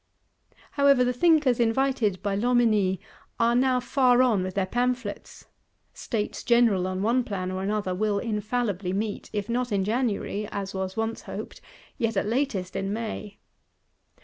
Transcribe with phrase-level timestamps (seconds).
[0.71, 2.97] However, the thinkers invited by Loménie
[3.39, 5.45] are now far on with their pamphlets:
[5.93, 10.73] States General, on one plan or another, will infallibly meet; if not in January, as
[10.73, 11.61] was once hoped,
[11.99, 13.37] yet at latest in May.